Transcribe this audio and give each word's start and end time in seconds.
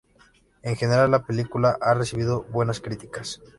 En 0.63 0.75
general, 0.77 1.11
la 1.11 1.23
película 1.27 1.77
ha 1.79 1.93
recibido 1.93 2.41
buenas 2.51 2.81
críticas. 2.81 3.39